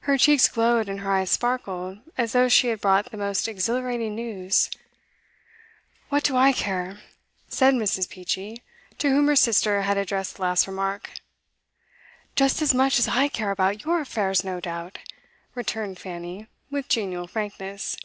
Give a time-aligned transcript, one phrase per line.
[0.00, 4.14] Her cheeks glowed and her eyes sparkled, as though she had brought the most exhilarating
[4.14, 4.68] news.
[6.10, 6.98] 'What do I care?'
[7.48, 8.06] said Mrs.
[8.10, 8.62] Peachey,
[8.98, 11.10] to whom her sister had addressed the last remark.
[12.36, 14.98] 'Just as much as I care about your affairs, no doubt,'
[15.54, 17.96] returned Fanny, with genial frankness.